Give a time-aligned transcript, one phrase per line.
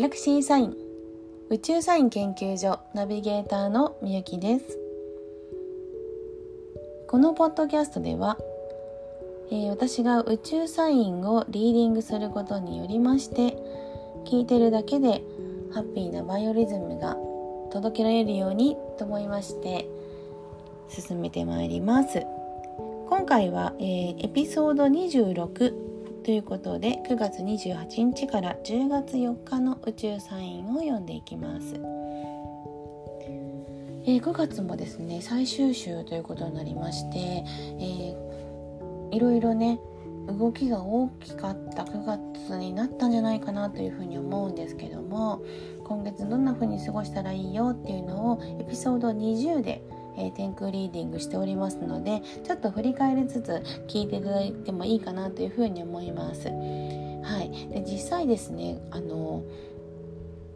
[0.00, 0.74] ギャラクシーサイン
[1.50, 4.78] 宇宙サイン研究所ナビゲーターのみゆきです。
[7.06, 8.38] このポッドキャストでは、
[9.50, 13.58] えー、私が宇宙サインをリーディングすることによりまして
[14.24, 15.22] 聞いてるだけで
[15.74, 17.18] ハッピーなバイオリズムが
[17.70, 19.86] 届けられるようにと思いまして
[20.88, 22.24] 進めてまいります。
[23.10, 25.89] 今回は、えー、エピソード26
[26.22, 31.74] ということで9月28日から10月4日の宇宙サインを読んでいきます、
[34.04, 39.80] えー、9月もですね最終週ということになりまして、えー、いろいろね
[40.26, 45.42] 動きが大きかった9月になったんじゃないかなというふうに思うんですけども
[45.84, 49.82] 今月どんな風に過ごしたらいいよっていうのをエピソード20で
[50.20, 56.48] え、天空リーディングしておりますのでちょっと振り返りつつ聞いていただいてもいいかなというふうに思います。
[56.48, 59.44] はい、で実際ですねあの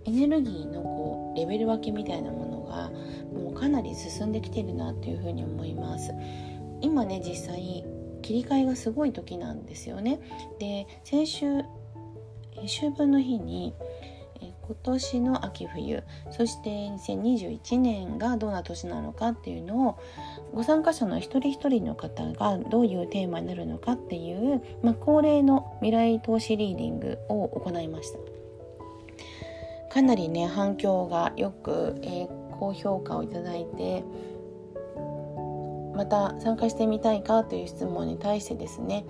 [0.06, 2.90] エネルギーのこうレベル分けみたいなものが
[3.32, 6.12] もうかなり進んできてるなというふうに思います。
[6.80, 7.84] 今ね実際
[8.22, 10.20] 切り替えがすごい時なんですよね。
[10.58, 11.46] で先週
[12.62, 13.74] 秋分の日に
[14.66, 19.98] 今年の秋冬そして2021年がどんな年なのかっていうのを
[20.54, 28.18] ご参加者の一人一人の方がどういうテーマになるのかっていう、まあ、恒例の未来投資リーディングを行いました。
[29.92, 34.02] かなりね反響がよく、えー、高評価をいただいて
[35.94, 39.04] また参加してみたいかという質問に対してですね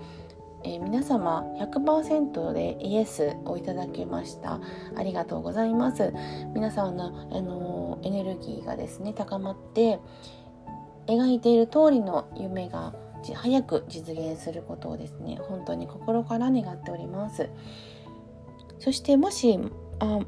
[0.65, 4.59] えー、皆様100%でイエスをいただきました。
[4.95, 6.11] ありがとうございます。
[6.55, 9.99] 皆さんの、あのー、エネルギーがですね高まって
[11.05, 12.95] 描いている通りの夢が
[13.35, 17.49] 早く実現することをですね本当に心から願っております。
[18.79, 19.59] そしてもし
[19.99, 20.19] あ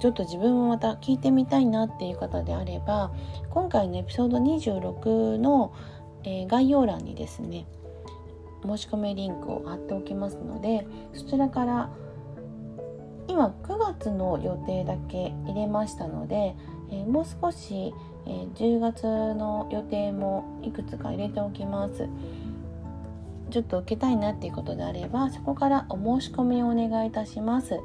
[0.00, 3.12] ちょっと自分もまた聞いてみたいなっていう方であれば
[3.50, 5.72] 今回のエピソード26の、
[6.24, 7.66] え、概要欄にですね
[8.66, 11.90] 申し込みリンクを貼っておきますのでそちらから
[13.28, 16.54] 今9月の予定だけ入れましたので、
[16.90, 17.94] えー、もう少し、
[18.26, 19.02] えー、10月
[19.34, 22.08] の予定もいくつか入れておきます。
[23.50, 27.78] ちょっと受けたいなっていうことであればそこからお申し込みをお願いいたします、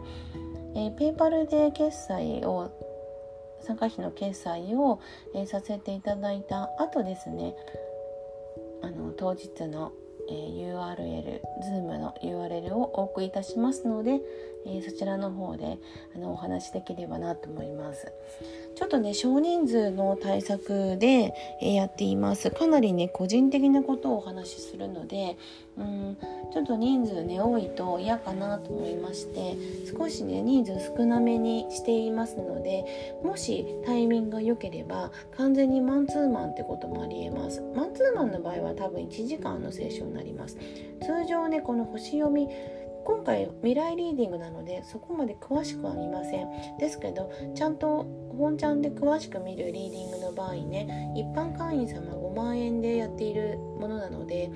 [0.74, 2.72] えー、ペーパルで決済を
[3.62, 5.00] 参加費の決済を、
[5.36, 7.54] えー、させていただいた後ですね
[8.82, 9.92] あの当日の
[10.34, 14.22] URL、Zoom の URL をお送りいたしますので、
[14.66, 15.78] えー、そちらの方で
[16.16, 18.12] あのお話しできればなと思います。
[18.76, 22.50] ちょっとね、少人数の対策で、えー、やっています。
[22.52, 25.38] かなりね、個人的なことをお話しするので、
[25.78, 26.18] うん、
[26.54, 29.58] ちょっと人数ね、多いと嫌かなと思いまして、
[29.98, 37.62] 少しね、人数少なめにしていますので、もしタイミングが良ければ、完全にマンツーマンってこともありえます。
[37.76, 40.58] マンツーマンの場合は多分1時間のセッションになります。
[41.02, 42.48] 通常ね、この星読み、
[43.10, 46.78] 今回未来リーディングなのでそこまで詳しくは見ません。
[46.78, 48.06] ですけどちゃんと
[48.38, 54.52] 本ちゃんで詳しく見るリーディングの場合ね一般会員様5万円でやっているものなので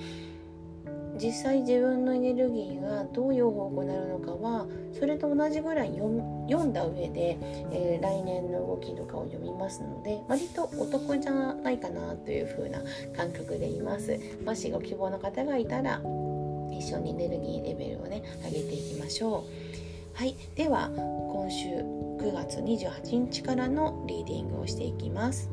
[1.20, 7.38] 実際自分のエネルギーがどういう方向になるのかはそれと同じぐらい読んだ上で、
[7.72, 12.80] えー、来年の動きとかを読みますので割とお得じゃないかなという風な
[13.16, 14.20] 感覚でいます。
[14.46, 16.02] もしご希望の方がいたら
[16.78, 20.18] 一緒にエネルギーレベルをね上げていきましょう。
[20.18, 20.36] はい。
[20.56, 25.50] では今週9月28日からのリーディングをしていきます。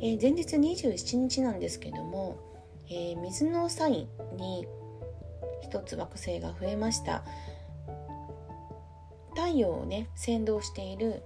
[0.00, 2.36] えー、前日27日なんですけども、
[2.88, 4.66] えー、水のサインに
[5.62, 7.22] 一つ惑星が増えました。
[9.34, 11.22] 太陽をね先導している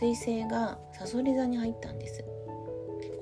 [0.00, 2.24] 彗星がさそり座に入ったんです。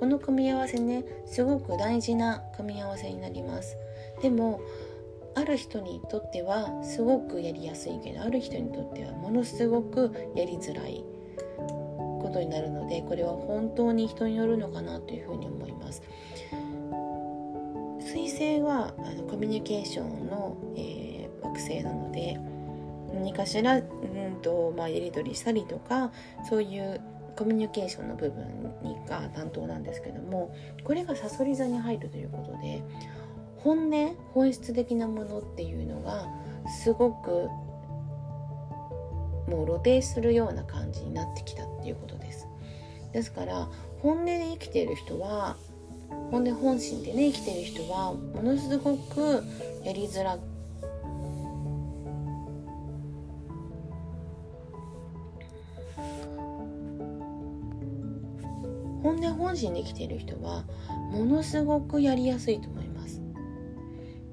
[0.02, 3.76] この組み合わせねすごく大事な組み合わせになります。
[4.20, 4.60] でも
[5.36, 11.04] ある人にとってはすごくやりやすいけどある人にとってはものすごくやりづらい
[11.56, 16.02] ことになるのでこれは本当に人によるのかなというふうに思います。
[18.00, 22.40] 水星はあのコミュニケーションの、えー、惑星なので
[23.14, 26.10] 何かしら、うんとまあ、やり取りしたりとか
[26.48, 27.00] そういう
[27.36, 28.44] コミュニケーションの部分
[28.82, 32.82] にが担当なんですけどもこれがさそり座に入るということで
[33.58, 36.26] 本音本質的なものっていうのが
[36.82, 37.48] すごく
[39.48, 42.46] もう露呈するような感じになってきたっていうことです。
[43.12, 43.68] ですから
[44.00, 45.56] 本音で生きている人は
[46.30, 49.44] 本音本心でね生きている人はものすごく
[49.84, 50.38] やりづら
[59.52, 60.64] 本心で生きている人は
[61.10, 63.20] ものすごくやりやすいと思います。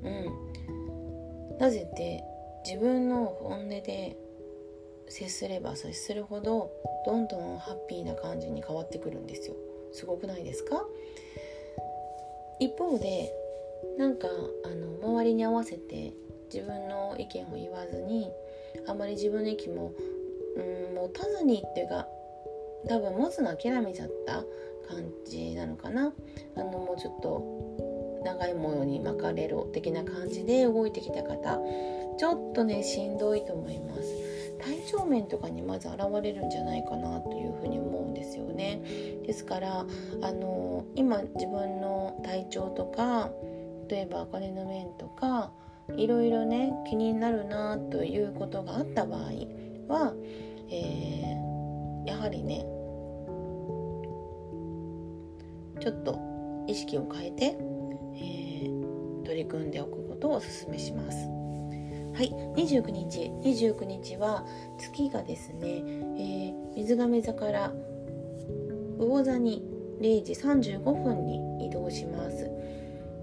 [0.03, 1.57] うん。
[1.57, 2.23] なぜって
[2.65, 4.15] 自分の本音で
[5.09, 6.71] 接すれば接するほど
[7.05, 9.55] どんどんハッピーな感じに変わってくるんですよ。
[9.91, 10.85] すごくないですか？
[12.61, 13.29] 一方で
[13.97, 14.29] なんか
[14.63, 16.13] あの周りに合わせて
[16.53, 18.31] 自分の意見を言わずに
[18.87, 19.91] あまり自分の意見も
[20.55, 20.61] う
[20.93, 22.07] ん持たずにっていうか
[22.87, 24.45] 多分持つの諦めちゃった。
[24.89, 26.11] 感じなのかな。
[26.55, 31.59] あのもうちょっと長い模様に巻かれろ的な感じで動いてきた方
[32.17, 34.01] ちょっとねしんどいと思います。
[34.59, 38.81] 体調面とかにまず現れるんじゃないかなというふうに思うんですよね。
[39.25, 39.85] ですから
[40.21, 43.29] あの今自分の体調とか
[43.87, 45.51] 例えばお金の面とか
[45.95, 49.21] いろいろね気になるなということがあった場合
[49.87, 50.13] は、
[50.69, 52.65] えー、やはりね
[55.79, 56.19] ちょっと
[56.67, 57.45] 意識を変えて、
[58.15, 61.17] えー、取り組んでおくことをお勧めします。
[62.13, 64.45] はい、29日29日は
[64.77, 67.73] 月がですね、えー、水亀座から
[68.97, 69.63] 魚座に
[70.01, 72.49] 0時35分に移動します。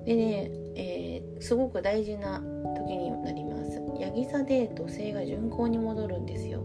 [0.06, 2.40] でね、えー、すごく大事な
[2.74, 3.82] 時になります。
[4.00, 6.62] ヤギ座で土星が巡行に戻るんですよ。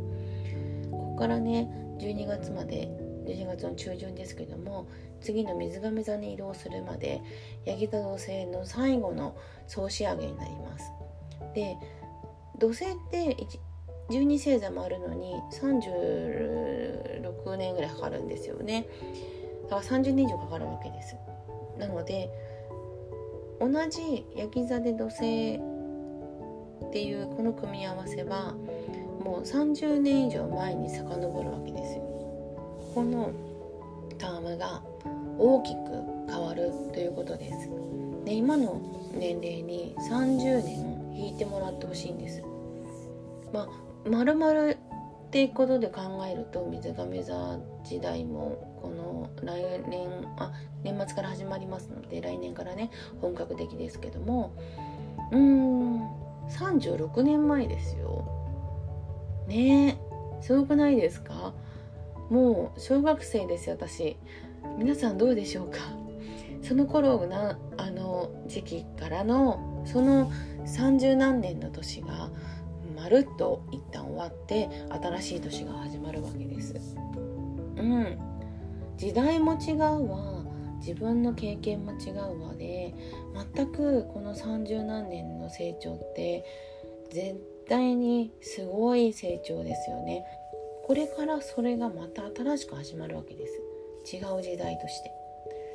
[0.92, 2.90] ここからね12月まで
[3.26, 4.88] 12月の中旬ですけども
[5.22, 7.22] 次の水亀座に移動するまで
[7.66, 9.36] ヤギ座土星の最後の
[9.68, 10.92] 総仕上げになります。
[11.54, 11.78] で
[12.58, 13.36] 土星って
[14.10, 18.86] 12星座もあるのに36年ぐらいかかるんですよね。
[19.70, 21.16] だから30年以上かかるわけです。
[21.78, 22.30] なので
[23.60, 25.60] 同じヤギ座で土星っ
[26.92, 28.54] ていうこの組み合わせは
[29.24, 32.02] もう30年以上前に遡るわけですよ。
[32.94, 33.32] この
[34.18, 34.84] タームが
[35.42, 35.80] 大きく
[36.32, 37.70] 変わるということです。
[38.26, 38.80] で今の
[39.14, 42.44] 年齢に30年引いてもらってほしいんです。
[43.52, 43.70] まあ、
[44.10, 44.76] 丸々っ
[45.32, 46.02] ていうことで考
[46.32, 50.52] えると水亀座時代もこの来年あ
[50.84, 52.92] 年末から始まりますので来年からね
[53.22, 54.52] 本格的ですけども
[55.32, 56.02] うーん
[56.50, 58.26] 36年前ですよ
[59.48, 59.98] ね
[60.40, 61.54] えすごくないですか？
[62.30, 64.18] もう小学生ですよ私
[64.82, 65.78] 皆さんどうでしょうか？
[66.64, 70.32] その頃なあの時期からのその
[70.66, 72.32] 30何年の年が
[72.96, 76.74] まるっと一旦終わって新しい年が始まるわけです。
[77.78, 78.18] うん。
[78.98, 80.44] 時代も違うわ。
[80.80, 82.96] 自分の経験も違うわで
[83.54, 86.44] 全くこの30何年の成長って
[87.12, 87.40] 絶
[87.70, 90.26] 対にすごい成長ですよね。
[90.88, 93.62] これからそれがまた新しく始まるわけです。
[94.12, 95.12] 違う時代として。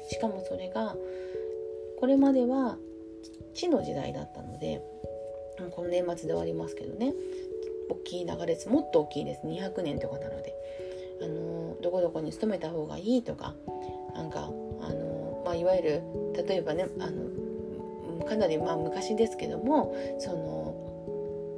[0.09, 0.95] しかもそれが
[1.99, 2.79] これまでは
[3.55, 4.81] 地の時代だったので
[5.73, 7.15] この年末で終わりますけどね。
[7.89, 8.69] 大きい流れです。
[8.69, 9.47] もっと大きいです。
[9.47, 10.55] 200年とかなので。
[11.23, 13.55] あのどこどこに勤めた方がいいとか
[14.15, 14.51] なんか
[14.81, 16.03] あの、まあ、いわゆる
[16.47, 20.86] 例えばねあのかなりまあ昔ですけどもその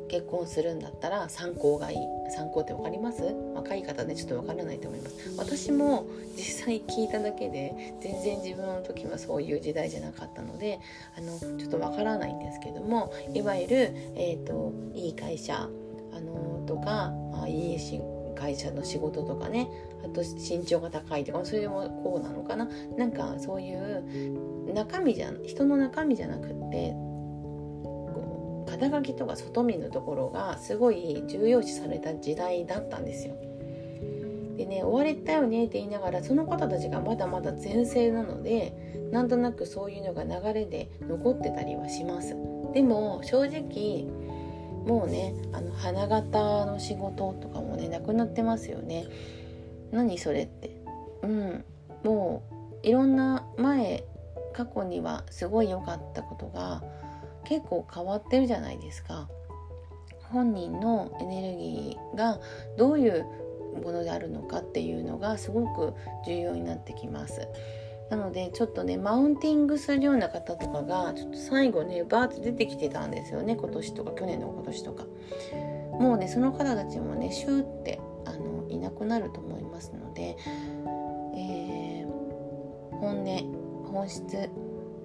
[0.08, 1.98] 結婚するんだったら参考がいい。
[2.30, 3.22] 参考って分かります？
[3.54, 5.34] 若い方ねちょっと分からないと思います。
[5.38, 10.78] 私も実際聞いただけで全然自分の時はそういう時代じゃなかったので
[11.16, 15.68] あのちょっと分からないんですけどもいわゆる、えーと、いい会社
[16.12, 17.12] あのとか
[17.42, 17.78] あいい
[18.36, 19.68] 会社の仕事とかね
[20.04, 22.68] あと身長が高いとかそれもこうなのかな。
[22.96, 26.94] なんかそういう中身じゃ人の中身じゃなくって
[28.78, 33.34] 肩書きとか外見のところがすごい重要視された時代だったんですよ。
[34.56, 42.36] でね終わりたよねって言いながらその方たちがまだまだ全盛なのでなんとなくそういうのが流れで残ってたりはします。
[42.72, 44.04] でも正直
[44.86, 49.06] もうねあの花形の仕事とかもねなくなってますよね。
[49.90, 50.70] 何それって。
[51.22, 51.64] うん
[52.04, 52.42] も
[52.82, 54.04] ういろんな前
[54.52, 56.82] 過去にはすごい良かったことが
[57.48, 59.28] 結構変わってるじゃないですか。
[60.30, 62.38] 本人のエネルギーが
[62.76, 63.24] どういう
[63.82, 65.94] ものであるのかっていうのがすごく
[66.26, 67.48] 重要になってきます。
[68.10, 75.06] なのでちょっとねマウンティングするような方とかがちょっと最後ねバーッと出てきてたんですよね今年とか去年の今年とか。
[75.98, 80.36] もうねその方たちもねシューってあのいなくなると思いますので、
[81.34, 82.06] えー、
[82.98, 83.58] 本音
[83.90, 84.50] 本質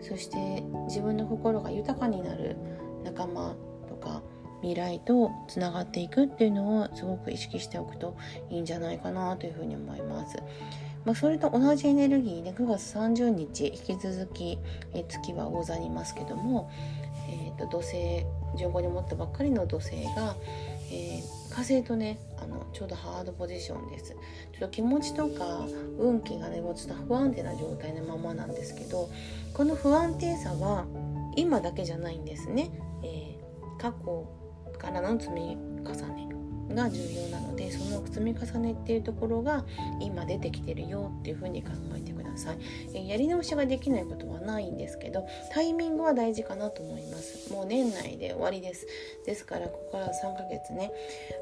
[0.03, 2.57] そして自分の心が豊かになる
[3.03, 3.55] 仲間
[3.87, 4.21] とか
[4.61, 8.15] 未来とつながっていくっていうのをすごく意識しておくと
[8.49, 10.37] いいんじゃないかなというふうに思います。
[11.05, 14.57] まあ、それと同じエネルギーで9月30日引き続き、
[14.93, 16.71] え月は大座にいますけども、
[17.29, 18.25] えーと、土星
[18.57, 20.37] 順行に持ったばっかりの土星が、
[20.93, 24.11] えー、火星とねあのちょうどハードポジションです。
[24.11, 24.17] ちょ
[24.57, 25.65] っと気持ちとか
[25.97, 29.09] 運気がねもうちょっと不安定な状態のままなんですけど
[29.53, 30.85] この不安定さは
[31.35, 32.71] 今だけじゃないんですね、
[33.03, 34.27] えー、過去
[34.77, 36.29] からの積み重ね
[36.75, 39.65] が重要なのでその積み重ねっていうところが
[39.99, 42.22] 今出てきてるよっていうふうに考えてください、
[42.93, 47.51] えー、やり直しができないことはないんですけどタイミングは大事かなと思います。
[47.53, 48.87] もう年内で終わりです。
[49.25, 50.91] ですからここから3ヶ月ね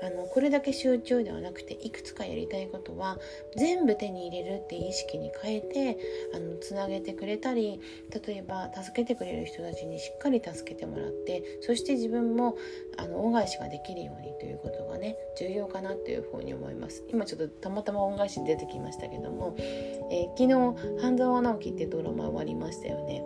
[0.04, 3.18] あのこれだけ集中ではなくていくつかやりたいことは
[3.56, 5.98] 全部手に入れるって意識に変えて
[6.36, 7.80] あのつなげてくれたり
[8.26, 12.58] 例えば助けてくれる人たちにしっかり助けてもらってそして自分も
[12.98, 17.04] あの恩返しができるようにということがね重要かなというふうに思います。
[17.10, 23.24] 今ちょっとたまたま恩返し出てきましたけども、えー、昨日半沢直樹ってドラマ終わりましたよね、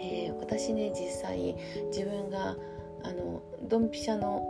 [0.00, 1.56] えー、私ね実際
[1.86, 2.56] 自分が
[3.02, 4.42] あのドンピシャの、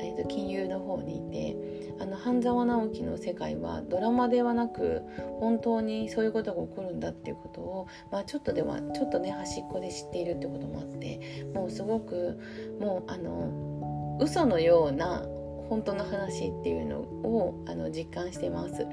[0.00, 1.56] えーと、金融の方にいて
[2.00, 5.02] あの半沢直樹の世界はドラマではなく
[5.38, 12.38] 本当にそういうことが起こるんだっていうことを、まあ、ちょっとではちょっとね端っこで知っているってこともあってもうすごく
[12.80, 15.24] もうあの嘘のような
[15.68, 18.86] 本当の話っていうのをあの実感してます。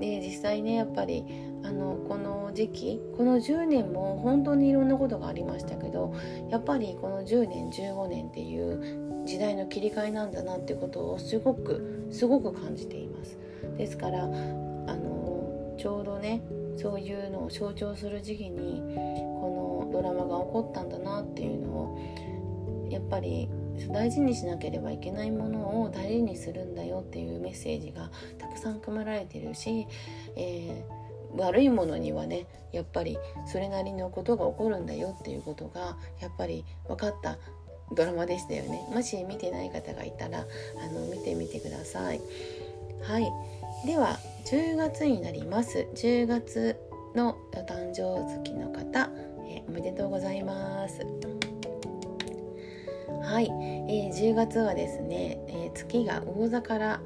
[0.00, 1.24] で実際ねやっぱり
[1.62, 6.14] あのこの時期この10年も本当にいろんなことがありましたけど
[6.50, 13.38] やっぱりこの10年15年っていう時代の切り替えなんだなってことをすごくすごく感じています。
[13.76, 16.42] ですからあのちょうどね
[16.76, 18.80] そういうのを象徴する時期に
[19.40, 21.98] このドラマが起こったんだなっていうのを
[22.90, 23.48] やっぱり
[23.92, 29.86] 大事にしなければいけないものを大事にするんだよっていうメッセージがたくさん組まれてるし、
[30.36, 37.38] えー、悪いものにはねやっぱりそれなりのことが起こるんだよっていうことがやっぱり分かった
[37.92, 38.86] ドラマでしたよね。
[38.92, 42.20] もし見てない方がいたらあの見てみてください。
[43.02, 43.30] はい。
[43.86, 45.86] では10月になります。
[45.94, 46.76] 10月
[47.14, 49.10] のお誕生月の方、
[49.48, 51.39] えー、おめでとうございます。
[53.22, 53.46] はい、
[53.88, 57.00] えー、10月はですね、えー、月が魚座から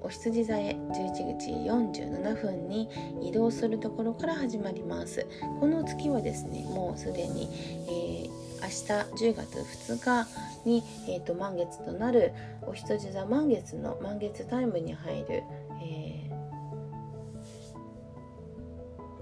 [0.00, 2.88] お羊座へ11時47分に
[3.20, 5.26] 移動するところから始まります。
[5.60, 7.48] この月はですねもうすでに、
[7.88, 8.30] えー、
[8.62, 9.58] 明日10月
[9.92, 10.28] 2日
[10.64, 12.32] に、えーと、満月となる
[12.66, 15.42] お羊座満月の満月タイムに入る、
[15.82, 16.30] え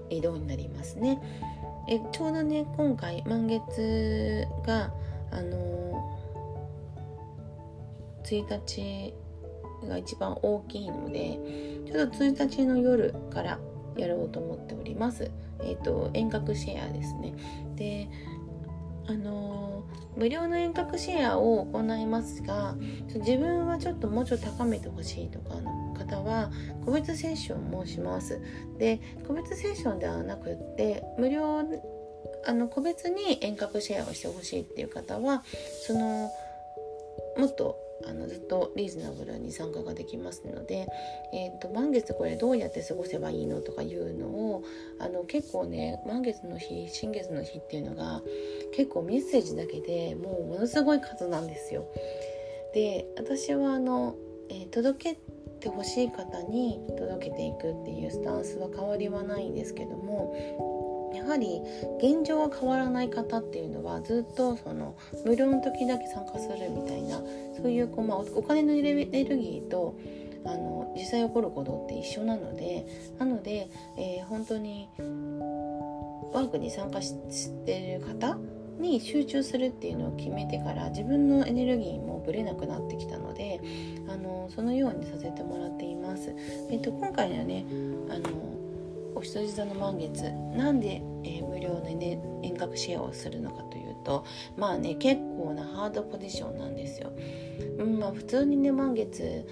[0.09, 1.21] ー、移動になりますね。
[1.89, 4.91] えちょうどね今回満月が
[5.31, 6.16] あの
[8.35, 9.13] 1日
[9.87, 11.39] が一番大きいので
[11.85, 13.59] ちょっと1日の夜から
[13.95, 15.31] やろうと思っております。
[15.59, 17.33] えっ、ー、と遠隔シェアですね。
[17.75, 18.09] で
[19.09, 22.75] あのー、無料の遠隔シェアを行いますが
[23.15, 26.51] 自分はちょっともうちょっと高めてほしいとかの方は
[26.83, 28.41] 個別セッションもします。
[28.77, 31.63] で個別セッションではなくって無料
[32.45, 35.43] あの個別に遠隔シェアをしてほしいっていう方は
[35.85, 36.29] その
[37.37, 40.87] もっとあのずっとリーズナブルに参加ができますので、
[41.33, 44.63] えーと、満月これどうやって過ごせばいいのとかいうのを
[44.99, 48.21] あの結構ね満月の日新月の日っていうのが
[48.75, 51.87] 結構メッセージだけでもうものすごい数なんですよ。
[52.73, 54.15] で私はあの、
[54.49, 55.19] えー、届け
[55.59, 60.35] てほしい方に届けていくっていうスタンスは変わりはないんですけども
[61.27, 61.61] はり
[61.99, 67.21] 現状が変わらない方っていうのはずっとその無料の時だけ参加するみたいな
[67.55, 69.97] そういうこう、まあ、お金のエネルギーと
[70.45, 72.85] あの実際起こることって一緒なので
[73.19, 74.89] なので、えー、本当に
[76.33, 77.15] ワークに参加し
[77.65, 78.37] てる方
[78.79, 83.59] に集中するっていうのを決めてから自分のエネルギーもぶれなくなってきたので
[84.07, 86.33] あのそのようにさせてもらっています。
[86.69, 87.65] えっと、今回はね
[88.09, 88.29] あの
[89.17, 90.31] お羊座の満月。
[90.55, 94.23] なんで、えー、無料でね遠隔シェアをするのかというと
[94.55, 97.11] まあね結構なハードポジションなんですよ。
[97.79, 99.45] うんまあ、普通にね満月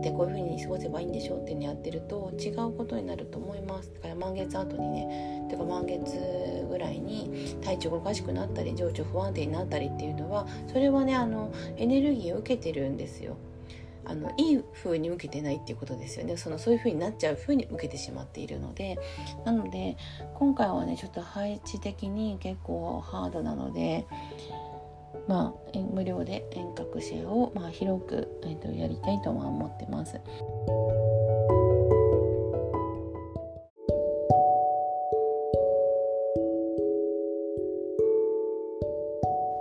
[0.00, 3.92] ってこういう風に過ごせばいいんでしょうっていうのやってると違うことになると思います。
[3.94, 13.36] だから満月後にねてか満月ぐらいに体調がおかしくなったり情緒不安定になったりっていうのはそれはねあのエネルギーを受けてるんですよ。
[14.04, 18.98] あのいい風に受けてないっていうことですよねそのそういう風になっちゃう風に受けてしまっているので
[19.44, 19.96] なので
[20.34, 24.06] 今回はねちょっと配置的に結構ハードなので。
[25.26, 30.18] まあ、無料で遠隔シェアを、まあ、広く、えー、とやりたいとは思ってます。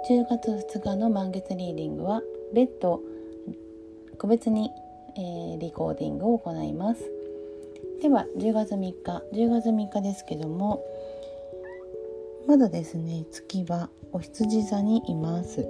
[0.09, 2.21] 10月2日の満月リーディングは
[2.53, 3.01] 「ベッド
[4.17, 4.71] 個別に、
[5.15, 7.03] えー、リコーディングを行います。
[8.01, 8.93] では10月3日。
[9.33, 10.83] 10月3日ですけども
[12.47, 15.61] まだですね月はお羊座にいます。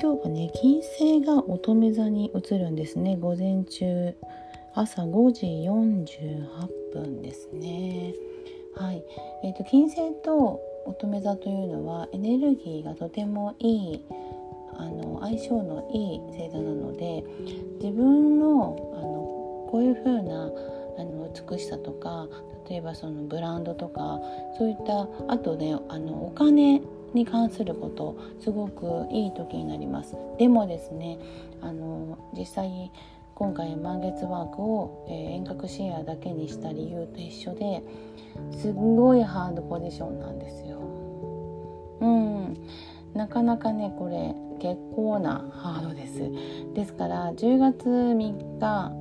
[0.00, 3.16] 今日はね金星が乙女座に移るんですね。
[3.16, 4.14] 午前中
[4.74, 8.14] 朝5時48分ですね。
[8.78, 9.02] はい、
[9.42, 14.04] えーと、金星と乙女座というのはエネルギーがとてもいい
[14.76, 17.24] あの相性のいい星座なので
[17.82, 22.26] 自分のあのこういう風なあの美しさとか
[22.70, 24.20] 例えばそのブランドとか
[24.56, 26.80] そういったあとねあのお金
[27.14, 30.16] に関することすごくいい時になります。
[30.38, 31.18] でもですね
[31.60, 32.92] あの実際
[33.38, 37.84] 今回満月ワークを、え、遠隔シェアだけにした理由と一緒で
[38.50, 40.80] すごいハードポジションなんですよ。
[42.00, 42.56] うん。
[43.14, 46.18] なかなかねこれ結構なハードです。
[46.74, 48.92] ですから10月3日、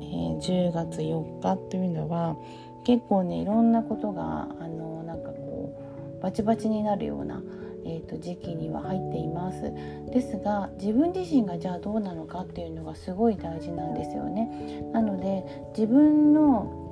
[0.00, 2.36] えー、10月4日というのは
[2.84, 5.76] 結構ねいろんなことがあのなんかこ
[6.20, 7.42] うバチバチになるような
[7.86, 9.72] えーと、時期には入っています。
[10.10, 14.82] ですが自分自身がじゃあどうなのかっていうのがすごい大事なんですよね。
[14.92, 15.44] なので
[15.76, 16.84] 自分の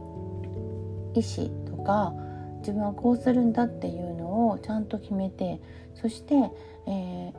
[1.14, 2.14] 意思とか
[2.58, 5.60] 自分はこうするんだっていうのをちゃんと決めて
[5.94, 6.34] そして、
[6.86, 7.32] えー、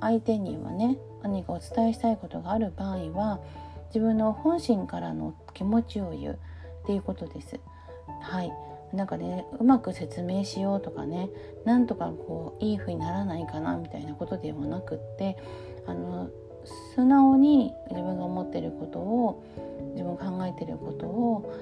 [0.00, 3.40] 相手にはね何かお伝えしたいことがある場合は
[3.86, 6.38] 自分の本心からの気持ちを言う
[6.82, 7.60] っていうことです。
[8.22, 8.52] はい。
[8.92, 11.30] なんかねうまく説明しようとかね
[11.64, 15.36] なんとかこういい風にならないかなみたいなことではなくって
[15.86, 16.30] あの
[16.94, 19.44] 素直に自分が思ってることを
[19.94, 21.52] 自分が考えてることを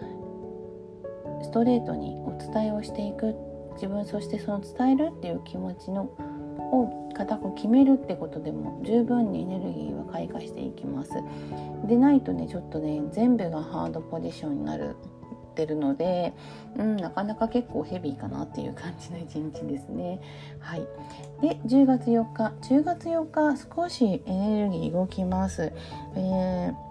[1.43, 3.35] ストレートにお伝えをしていく
[3.75, 6.03] 自分そしてその伝えるっていう気持ちの
[6.73, 11.11] を固く決めるってことでも十分にエネルギーは開花していきます。
[11.87, 14.97] でないとねちょっとね全部がハードポジションになる。
[15.65, 16.33] ってるので、
[16.77, 20.21] うん、なかなか結構ヘビーかなっていう感じの一日ですね。
[20.59, 20.87] はい、
[21.43, 25.73] で10月4日10月4日少しエネルギー動きます。
[26.17, 26.91] えー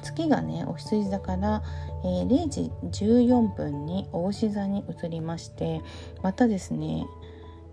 [0.00, 1.60] 月がねお羊座から、
[2.04, 2.70] えー、0時
[3.04, 5.82] 14分にお牛座に移りまして
[6.22, 7.04] またですね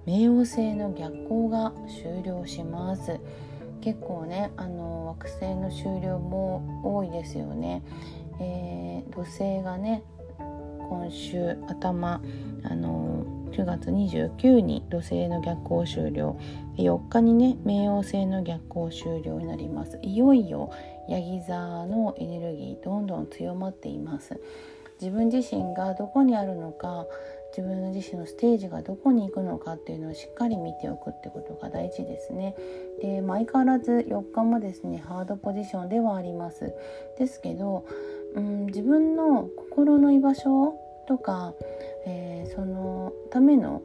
[0.08, 3.20] 冥王星の逆行が終了します
[3.82, 7.84] 結構ねあの惑星の終了も多いですよね、
[8.40, 10.04] えー、土星がね
[10.88, 12.22] 今週頭
[12.64, 16.38] あの9月29に土星の逆行終了
[16.78, 20.72] 4日にね冥王星の逆行終了になりますいよいよ
[21.10, 24.40] ヤギ座のエネルギーどんどん強まっています
[25.02, 27.06] 自分自身がどこにあるのか
[27.56, 32.54] 自分自身のステージがどこに行くのかっていうのをしっかり見ておくってことが大事ですね。
[33.02, 36.74] で、相変わらず4日もですねハードポジションではあります。
[37.18, 37.86] ですけど
[38.36, 40.76] うん、自分の心の居場所
[41.08, 41.54] とか、
[42.06, 43.82] えー、そのための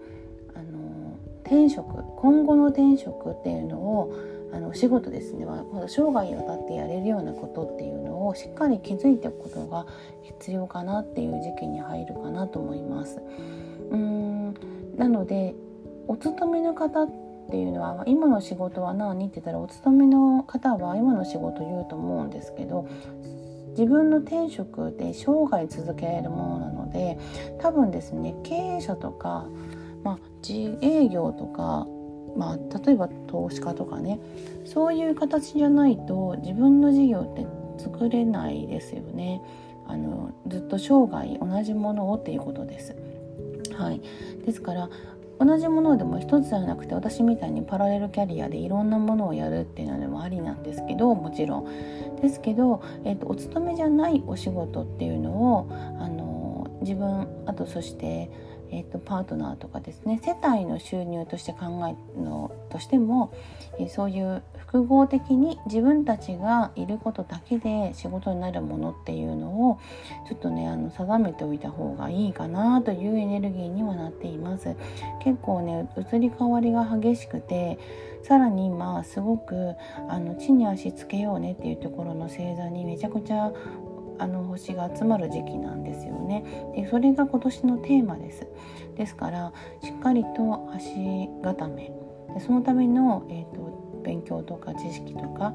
[0.54, 4.14] あの転職今後の転職っていうのを
[4.52, 5.46] あのお仕事ですね
[5.88, 9.86] 生涯にわたってやれるようなことっていうのをしっかり気づいておくことが
[10.22, 13.20] 必要かなっていう時期に入るかなと思います。
[13.90, 14.54] うん
[14.96, 15.54] なので
[16.08, 17.10] お勤めの方っ
[17.50, 22.86] ていうのは今の仕事は何って言ったらお勤めの方は今の仕事言うと思うんですけど
[23.80, 27.18] 自分の転職で生涯続けられるものなので
[27.62, 29.46] 多分ですね経営者とか、
[30.04, 31.86] まあ、自営業とか、
[32.36, 34.20] まあ、例えば投資家とかね
[34.66, 37.46] そういう形じゃないと自分の事業って
[37.82, 39.40] 作れないですよね。
[39.88, 42.94] あのずっと生涯同じものをっていうことです。
[43.74, 44.02] はい、
[44.44, 44.90] ですから
[45.40, 58.30] 同じものでも一つじゃなくて私みたいにパラレルキャリアでいろんなものをやるっていうのでもありなんですけどもちろんですけど、えーと、お勤めじゃないお仕事っていうのをあの自分あとそして
[58.72, 63.33] えーと、パートナーとかですね世帯の収入として考えるのとしても、
[63.78, 69.80] えー、そういう複合的に自分たちがいることだけで仕事になるものっていうのを
[70.28, 74.76] ちょっとねあの定めておいた方がいいかなというエネルギーにはなっています。
[75.22, 77.78] 結構ね移り変わりが激しくて
[78.22, 79.74] さらに今すごく
[80.09, 83.52] あの地に足つけようねっていうところの星座にめちゃくちゃ
[84.20, 86.44] あの星が集まる時期なんですよね。
[86.76, 88.46] でそれが今年のテーマです。
[88.96, 89.52] ですから
[89.83, 91.92] しっかりと足固め。
[92.35, 95.54] でそのための、えーと、勉強とか知識とか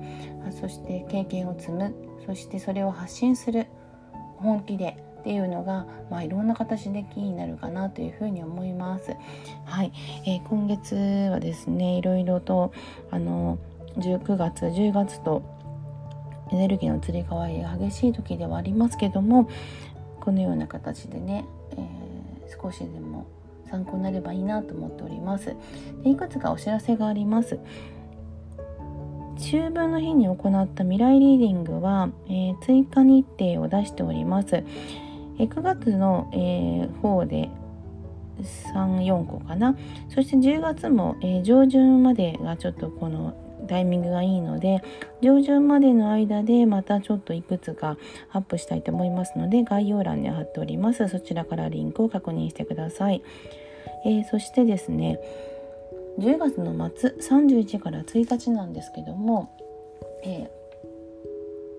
[0.59, 1.93] そして経験を積む。
[2.25, 3.67] そしてそれを発信する。
[4.37, 4.97] 本気で。
[5.19, 9.15] っていうのが、まあ、いろんな形でキーになるかなというふうに思います。
[9.65, 9.91] はい、
[10.27, 10.95] えー、今月
[11.31, 12.71] はですねいろいろと
[13.09, 13.57] あの
[13.97, 15.41] 19月10月と
[16.51, 19.49] エネルギーの移り変わりが激しい時ではありますけども
[20.21, 23.27] このような形でね、えー、少しでも
[23.69, 25.55] 参考になればいいなと思っております。
[26.03, 27.59] でいくつかお知らせがあります。
[29.37, 34.63] 秋分の日に行った未来リーディングは、えー、追加日程を出しております。
[35.37, 37.49] 9月の、えー、方で
[38.73, 39.75] 34個かな。
[40.09, 44.81] そして10月も、えー、上旬までがちょっとこのタイミングがいいので
[45.21, 47.97] 上旬までの間でまたちょっといくつか
[48.31, 51.07] アップしたいと思いますので概要欄に貼っております。
[51.07, 53.23] そちらからリンクを確認してください、
[54.05, 55.19] えー、そしてですね
[56.19, 59.51] 10月の末31から1日なんですけども、
[60.23, 60.64] えー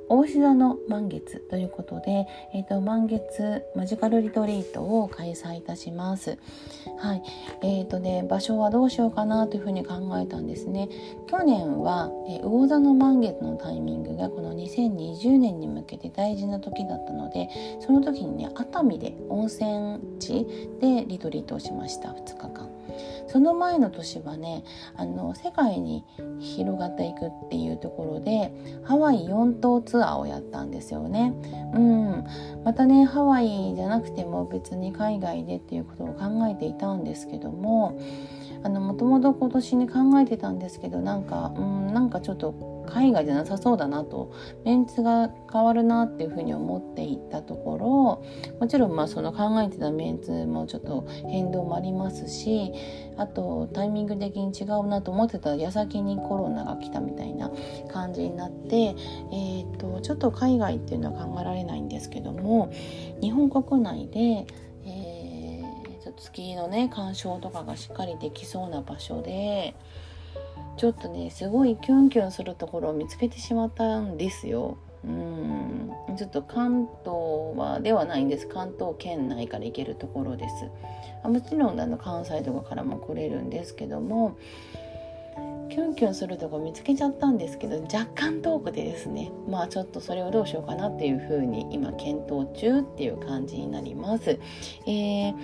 [0.08, 6.38] 大志座の満月ということで、えーと、満月マジカルリトリートを開催いたします。
[6.98, 7.22] はい、
[7.62, 10.88] えーとね場所はどうしようかなというふうに考えたんですね。
[11.26, 17.48] 去年は、えー、魚座の満月のタイミングがこの2020年に向けて大事な時だったので、
[17.80, 20.46] その時にね熱海で温泉地
[20.80, 22.75] でリトリートをしました2日間。
[23.28, 24.64] その前の年はね
[24.96, 26.04] あの世界に
[26.40, 28.52] 広がっていくっていうところで
[28.84, 31.34] ハワイ4島ツアーをやったんですよね。
[31.74, 32.24] うん、
[32.64, 37.98] またねハワイじゃなくても別に海外でっていうことを考えていたんですけども
[38.68, 44.32] もともと今年に考えてたんですけどなんかうんなんかちょっと海外じゃなさそうだなと。
[44.64, 48.24] メンツが変わるなっていうふうに思っていたところ
[48.60, 52.72] もちろんまあその考えてたメンツもちょっと変動もありますし
[53.16, 57.50] あとタイミング的に違うなと思ってた矢先にコロナが来たみたいな
[57.92, 62.70] 感じになって、えーと、ちょっと海外っていうのは考えられないんですけども
[63.20, 64.46] 日本国内で、
[66.16, 69.74] 月のね鑑賞とかがしっかりできそうな場所で。
[70.76, 74.76] ちょっとねすごいキュンキュンするところを見つけてしまったんですよ。
[75.04, 80.68] うんちょっと関東はではないんです関東圏内から行けるところです
[81.22, 84.36] あもちろんあの関西とかからも来れるんですけども
[85.68, 94.38] キュンキュンするとこ見つけちゃったんですけど若干遠くでですねまあちょっとそれをどうしようかなっていうふうに今検討中っていう感じになります。
[94.86, 95.34] えー、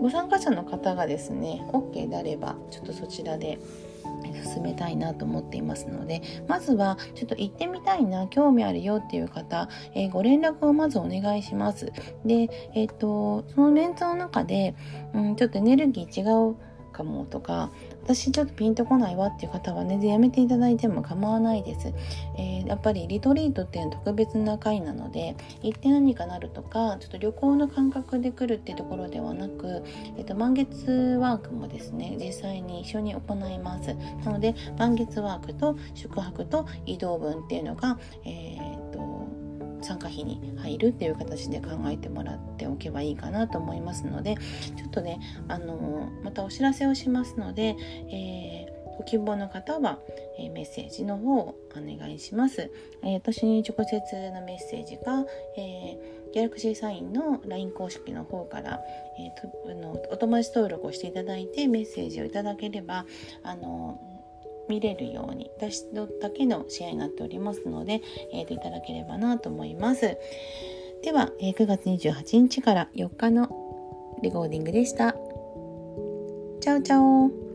[0.00, 3.58] ご参加者の方がですね OK であればちょっとそちらで
[4.54, 11.92] 進めたいなと思っていますのでまずはちょっと行ってみたいな興味あるよっていう方、えー、ご連絡をまずお願いします。
[12.24, 14.74] でえっ、ー、とそのメンツの中で、
[15.14, 16.56] うん、ちょっとエネルギー違う
[16.92, 17.70] かもとか
[18.06, 21.92] 私ちょっとピンとこないわっていう方はねやめていただいても構わないです、
[22.38, 29.82] えー、やっぱりリトリートっていうのは特別な回なので行って何かなるとかちょっと旅行の感覚で来るっていうところではなく、
[30.16, 33.94] えーと、満月ワークもですね実際に一緒に行います。
[34.24, 38.85] なので満月ワークと宿泊と移動分っていうのがえー、
[39.86, 44.36] 参加費に入るっていう形で考えてもらっておけばいいかなと思いますので
[44.76, 47.76] ちょっとねあのまたお知らせをしますので、
[48.10, 49.98] えーご希望の方は、
[50.38, 52.70] え、メッセージの方をお願いします。
[53.02, 55.24] えー、私に直接のメッセージが、
[55.56, 58.80] えー、ギャラクシーサインの LINE 公式の方から、
[59.18, 63.04] えー、とのお友達登録をしていただいてメッセージをいただければ
[63.42, 64.00] あの
[64.68, 68.02] 見れるように私だけの試合になっておりますので、
[68.32, 70.16] えー、といただければなと思います。
[71.02, 73.48] では、えー、9月28日から4日の
[74.22, 75.12] レコーディングでした。
[76.60, 77.45] チャオチャオ